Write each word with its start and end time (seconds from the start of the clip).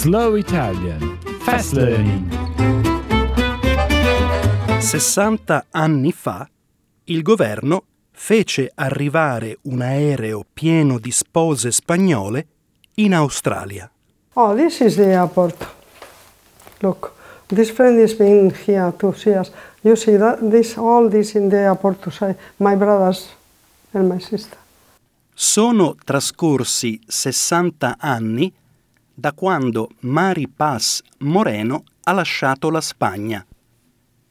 Slow 0.00 0.36
Italian 0.36 1.18
Fast 1.40 1.74
Learning 1.74 2.26
60 4.80 5.66
anni 5.72 6.10
fa 6.10 6.48
il 7.04 7.20
governo 7.20 7.82
fece 8.10 8.72
arrivare 8.74 9.58
un 9.64 9.82
aereo 9.82 10.46
pieno 10.50 10.98
di 10.98 11.10
spose 11.10 11.70
spagnole 11.70 12.46
in 12.94 13.14
Australia. 13.14 13.90
Oh, 14.32 14.54
this 14.54 14.80
is 14.80 14.94
the 14.94 15.12
airport. 15.12 15.68
Look, 16.78 17.12
this 17.48 17.70
friend 17.70 17.98
is 17.98 18.14
being 18.14 18.54
here 18.66 18.94
to 18.96 19.12
see 19.12 19.36
us. 19.36 19.52
You 19.82 19.96
see 19.96 20.16
that 20.16 20.38
this 20.48 20.78
all 20.78 21.10
this 21.10 21.34
in 21.34 21.50
the 21.50 21.58
airport 21.58 22.00
to 22.04 22.10
say 22.10 22.34
my 22.56 22.74
brothers 22.74 23.28
and 23.92 24.08
my 24.08 24.18
sister. 24.18 24.56
Sono 25.34 25.94
trascorsi 26.02 26.98
60 27.06 27.96
anni 27.98 28.50
da 29.20 29.32
quando 29.32 29.90
Mari 30.00 30.48
Paz 30.48 31.02
Moreno 31.18 31.84
ha 32.04 32.12
lasciato 32.12 32.70
la 32.70 32.80
Spagna. 32.80 33.44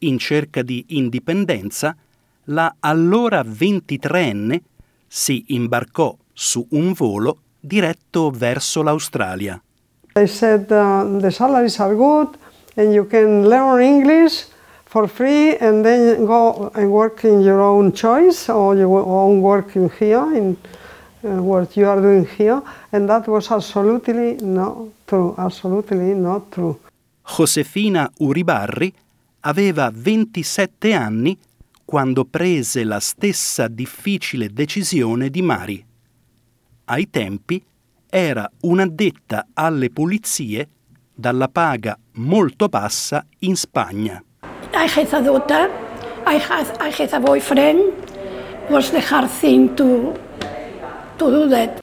In 0.00 0.16
cerca 0.18 0.62
di 0.62 0.84
indipendenza, 0.90 1.96
la 2.44 2.72
allora 2.78 3.40
23enne 3.40 4.60
si 5.08 5.44
imbarcò 5.48 6.16
su 6.32 6.64
un 6.70 6.92
volo 6.92 7.38
diretto 7.58 8.30
verso 8.30 8.82
l'Australia. 8.82 9.60
They 10.12 10.28
said 10.28 10.70
uh, 10.70 11.18
the 11.18 11.30
salaries 11.30 11.80
are 11.80 11.94
good 11.94 12.38
and 12.76 12.92
you 12.92 13.06
can 13.08 13.48
learn 13.48 13.80
English 13.82 14.46
for 14.84 15.08
free 15.08 15.56
and 15.58 15.82
then 15.82 16.24
go 16.24 16.70
and 16.74 16.86
work 16.86 17.24
in 17.24 17.40
your 17.40 17.60
own 17.60 17.92
choice 17.92 18.48
or 18.48 18.76
your 18.76 19.04
own 19.04 19.40
work 19.40 19.74
in 19.74 19.90
here 19.98 20.54
what 21.20 21.76
you 21.76 21.88
are 21.88 22.00
doing 22.00 22.28
here 22.36 22.62
and 22.90 23.08
that 23.08 23.26
was 23.26 23.50
absolutely 23.50 24.36
not 24.40 24.76
true 25.06 25.34
absolutely 25.36 26.14
not 26.14 26.50
true 26.50 26.78
Josefina 27.22 28.10
Uribarri 28.18 28.92
aveva 29.40 29.90
27 29.90 30.94
anni 30.94 31.36
quando 31.84 32.24
prese 32.24 32.84
la 32.84 33.00
stessa 33.00 33.68
difficile 33.68 34.52
decisione 34.52 35.30
di 35.30 35.42
Mari. 35.42 35.86
Ai 36.86 37.10
tempi 37.10 37.64
era 38.08 38.48
un'addetta 38.60 39.46
alle 39.54 39.90
pulizie 39.90 40.68
dalla 41.14 41.48
paga 41.48 41.98
molto 42.14 42.68
bassa 42.68 43.24
in 43.40 43.56
Spagna. 43.56 44.22
I 44.72 44.86
had 44.86 45.12
a 45.12 45.20
daughter, 45.20 45.70
I 46.26 46.38
had, 46.38 46.76
I 46.80 46.90
had 46.90 47.12
a 47.12 47.20
boyfriend. 47.20 48.06
was 48.68 48.90
the 48.90 49.00
hard 49.00 49.30
thing 49.30 49.76
to, 49.76 50.12
to 51.16 51.30
do 51.30 51.48
that. 51.48 51.80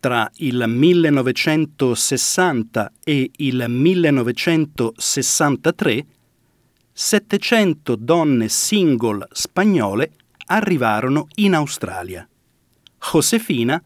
Tra 0.00 0.30
il 0.36 0.64
1960 0.66 2.92
e 3.02 3.30
il 3.36 3.64
1963 3.68 6.06
700 6.92 7.96
donne 7.96 8.48
single 8.48 9.26
spagnole 9.32 10.10
arrivarono 10.46 11.28
in 11.36 11.54
Australia. 11.54 12.28
Josefina 13.12 13.82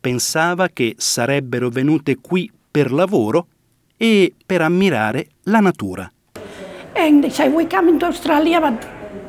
pensava 0.00 0.68
che 0.68 0.94
sarebbero 0.96 1.68
venute 1.68 2.16
qui 2.16 2.50
per 2.70 2.92
lavoro 2.92 3.48
e 3.96 4.32
per 4.44 4.62
ammirare 4.62 5.28
la 5.44 5.60
natura. 5.60 6.12
And 6.94 7.22
they 7.22 7.30
said, 7.30 7.52
we 7.52 7.66
come 7.66 7.90
into 7.90 8.06
Australia, 8.06 8.60
but 8.60 8.86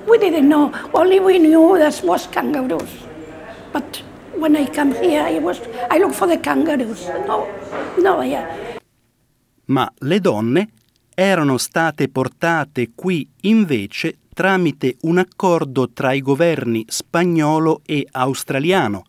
we 0.08 0.18
didn't 0.18 0.48
know. 0.48 0.72
Only 0.94 1.20
we 1.20 1.38
knew 1.38 1.78
there 1.78 1.94
was 2.04 2.28
kangaroos. 2.30 2.90
But 3.72 4.02
when 4.40 4.56
I 4.56 4.68
come 4.70 4.96
here, 4.96 5.28
it 5.28 5.42
was, 5.42 5.60
I 5.92 6.00
look 6.00 6.14
for 6.14 6.28
the 6.28 6.40
kangaroos. 6.40 7.06
No, 7.28 7.46
no, 8.02 8.22
yeah. 8.22 8.78
Ma 9.66 9.92
le 10.00 10.20
donne 10.20 10.70
erano 11.14 11.58
state 11.58 12.08
portate 12.08 12.92
qui 12.96 13.30
invece 13.42 14.18
tramite 14.34 14.96
un 15.02 15.18
accordo 15.18 15.90
tra 15.90 16.14
i 16.14 16.22
governi 16.22 16.86
spagnolo 16.88 17.82
e 17.86 18.08
australiano, 18.10 19.04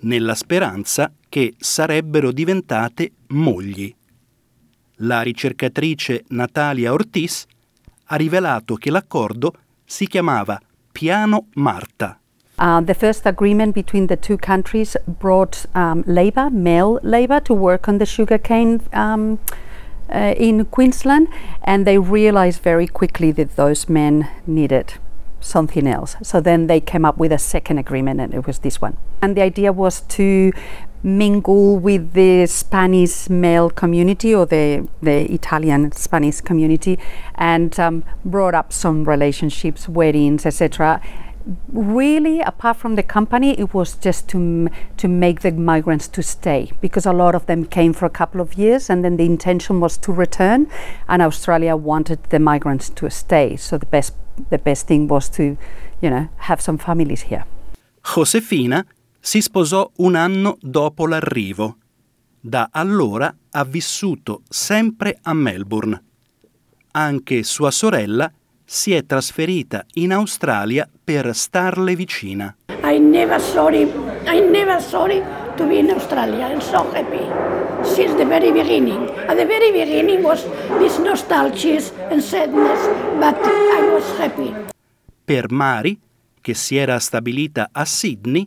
nella 0.00 0.34
speranza 0.34 1.12
che 1.28 1.54
sarebbero 1.58 2.30
diventate 2.30 3.10
mogli. 3.28 3.92
La 5.02 5.22
ricercatrice 5.22 6.24
Natalia 6.28 6.92
Ortiz 6.92 7.44
ha 8.04 8.16
rivelato 8.16 8.76
che 8.76 8.90
l'accordo 8.90 9.52
si 9.84 10.06
chiamava 10.06 10.60
Piano 10.90 11.48
Marta. 11.54 12.18
Uh, 12.58 12.80
the 12.80 12.94
first 12.94 13.24
agreement 13.24 13.74
between 13.74 14.08
the 14.08 14.16
two 14.16 14.36
countries 14.36 14.96
brought 15.06 15.64
um, 15.74 16.02
labor, 16.06 16.50
male 16.50 16.98
labor, 17.02 17.38
to 17.40 17.54
work 17.54 17.88
on 17.88 17.98
the 17.98 18.06
sugarcane 18.06 18.80
um, 18.92 19.38
uh, 20.12 20.34
in 20.36 20.64
Queensland, 20.64 21.28
and 21.62 21.86
they 21.86 21.98
realized 21.98 22.60
very 22.62 22.86
quickly 22.86 23.30
that 23.30 23.54
those 23.54 23.88
men 23.88 24.28
needed 24.46 24.94
something 25.40 25.86
else. 25.86 26.16
So 26.22 26.40
then 26.40 26.66
they 26.66 26.80
came 26.80 27.04
up 27.04 27.16
with 27.16 27.30
a 27.30 27.38
second 27.38 27.78
agreement, 27.78 28.20
and 28.20 28.34
it 28.34 28.44
was 28.44 28.58
this 28.58 28.80
one. 28.80 28.96
And 29.22 29.36
the 29.36 29.42
idea 29.42 29.72
was 29.72 30.00
to 30.00 30.52
mingle 31.04 31.78
with 31.78 32.14
the 32.14 32.44
Spanish 32.46 33.30
male 33.30 33.70
community 33.70 34.34
or 34.34 34.46
the, 34.46 34.88
the 35.00 35.32
Italian 35.32 35.92
Spanish 35.92 36.40
community 36.40 36.98
and 37.36 37.78
um, 37.78 38.02
brought 38.24 38.52
up 38.52 38.72
some 38.72 39.04
relationships, 39.04 39.88
weddings, 39.88 40.44
etc 40.44 41.00
really 41.72 42.40
apart 42.40 42.76
from 42.76 42.94
the 42.96 43.02
company 43.02 43.58
it 43.58 43.72
was 43.72 43.96
just 43.96 44.28
to 44.28 44.68
to 44.96 45.08
make 45.08 45.40
the 45.40 45.52
migrants 45.52 46.06
to 46.08 46.22
stay 46.22 46.70
because 46.80 47.06
a 47.06 47.12
lot 47.12 47.34
of 47.34 47.46
them 47.46 47.64
came 47.64 47.92
for 47.92 48.06
a 48.06 48.10
couple 48.10 48.40
of 48.40 48.54
years 48.54 48.90
and 48.90 49.02
then 49.02 49.16
the 49.16 49.24
intention 49.24 49.80
was 49.80 49.96
to 49.96 50.12
return 50.12 50.66
and 51.08 51.22
australia 51.22 51.74
wanted 51.74 52.18
the 52.30 52.38
migrants 52.38 52.90
to 52.90 53.08
stay 53.08 53.56
so 53.56 53.78
the 53.78 53.86
best 53.86 54.12
the 54.50 54.58
best 54.58 54.86
thing 54.86 55.08
was 55.08 55.28
to 55.30 55.56
you 56.02 56.10
know 56.10 56.28
have 56.36 56.60
some 56.60 56.76
families 56.76 57.22
here 57.22 57.44
Josefina 58.02 58.84
si 59.20 59.42
sposò 59.42 59.90
un 59.96 60.14
anno 60.14 60.56
dopo 60.60 61.06
l'arrivo. 61.06 61.76
Da 62.40 62.68
allora 62.72 63.34
ha 63.50 63.64
vissuto 63.64 64.42
sempre 64.48 65.18
a 65.22 65.34
Melbourne. 65.34 66.02
Anche 66.92 67.42
sua 67.42 67.70
sorella 67.70 68.32
si 68.70 68.92
è 68.92 69.06
trasferita 69.06 69.86
in 69.94 70.12
Australia 70.12 70.86
per 71.02 71.34
starle 71.34 71.96
vicina. 71.96 72.54
I 72.82 72.98
never 72.98 73.40
sorry, 73.40 73.90
I 74.26 74.40
never 74.40 74.82
sorry 74.82 75.22
to 75.56 75.66
be 75.66 75.78
in 75.78 75.88
Australia. 75.88 76.48
I'm 76.48 76.60
so 76.60 76.86
happy 76.92 77.24
since 77.82 78.14
the 78.16 78.26
very 78.26 78.52
beginning. 78.52 79.08
At 79.26 79.36
the 79.38 79.46
very 79.46 79.72
beginning 79.72 80.22
was 80.22 80.44
this 80.78 80.98
nostalgia 80.98 81.80
and 82.10 82.20
sadness, 82.20 82.86
but 83.18 83.38
I 83.42 83.88
was 83.90 84.04
happy. 84.18 84.54
Per 85.24 85.50
Mari, 85.50 85.98
che 86.38 86.52
si 86.52 86.76
era 86.76 86.98
stabilita 86.98 87.70
a 87.72 87.86
Sydney, 87.86 88.46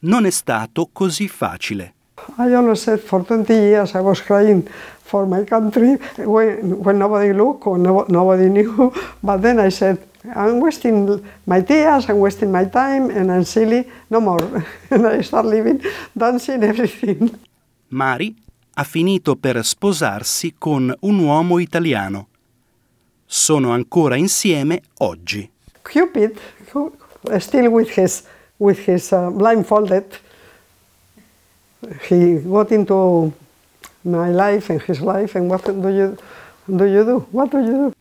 non 0.00 0.24
è 0.24 0.30
stato 0.30 0.88
così 0.90 1.28
facile. 1.28 1.96
I 2.36 2.52
always 2.54 2.82
said 2.82 3.00
for 3.00 3.24
20 3.24 3.52
years 3.52 3.94
I 3.94 4.00
was 4.00 4.20
crying 4.20 4.68
for 5.02 5.26
my 5.26 5.44
country 5.44 5.96
when, 6.18 6.82
when 6.82 6.98
nobody 6.98 7.32
looked 7.32 7.66
or 7.66 7.78
no, 7.78 8.04
nobody 8.08 8.48
knew. 8.48 8.92
But 9.22 9.42
then 9.42 9.58
I 9.58 9.70
said, 9.70 9.98
I'm 10.34 10.60
wasting 10.60 11.24
my 11.46 11.62
tears, 11.62 12.08
I'm 12.08 12.18
wasting 12.18 12.50
my 12.50 12.66
time, 12.66 13.10
and 13.10 13.32
I'm 13.32 13.44
silly, 13.44 13.88
no 14.10 14.20
more. 14.20 14.64
and 14.90 15.06
I 15.06 15.22
start 15.22 15.46
living, 15.46 15.80
dancing, 16.16 16.62
everything. 16.62 17.30
Mari 17.88 18.36
ha 18.74 18.84
finito 18.84 19.36
per 19.36 19.64
sposarsi 19.64 20.54
con 20.58 20.94
un 21.00 21.18
uomo 21.18 21.58
italiano. 21.58 22.28
Sono 23.24 23.72
ancora 23.72 24.16
insieme 24.16 24.82
oggi. 24.98 25.50
Cupid, 25.82 26.38
still 27.38 27.68
with 27.68 27.90
his, 27.98 28.24
with 28.58 28.78
his 28.86 29.10
uh, 29.12 29.30
blindfolded, 29.30 30.04
he 32.08 32.40
got 32.42 32.70
into 32.70 33.32
my 34.04 34.30
life 34.30 34.70
and 34.70 34.82
his 34.82 35.00
life, 35.00 35.36
and 35.36 35.48
what 35.50 35.64
do 35.64 35.88
you 35.88 36.16
do? 36.66 36.84
You 36.84 37.04
do? 37.04 37.26
What 37.30 37.50
do 37.50 37.58
you 37.58 37.72
do? 37.72 37.92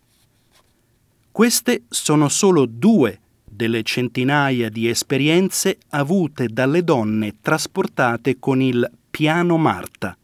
Queste 1.31 1.83
sono 1.89 2.29
solo 2.29 2.65
due 2.65 3.19
delle 3.43 3.83
centinaia 3.83 4.69
di 4.69 4.87
esperienze 4.87 5.77
avute 5.89 6.47
dalle 6.47 6.83
donne 6.83 7.35
trasportate 7.41 8.37
con 8.39 8.61
il 8.61 8.89
piano 9.09 9.57
Marta. 9.57 10.17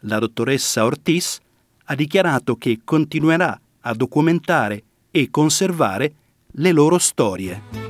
La 0.00 0.18
dottoressa 0.18 0.84
Ortiz 0.84 1.38
ha 1.84 1.94
dichiarato 1.94 2.56
che 2.56 2.80
continuerà 2.84 3.58
a 3.80 3.94
documentare 3.94 4.82
e 5.10 5.30
conservare 5.30 6.12
le 6.52 6.72
loro 6.72 6.98
storie. 6.98 7.89